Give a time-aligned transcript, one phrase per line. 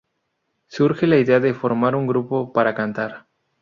[0.65, 3.27] Surge la idea de formar un grupo para cantar.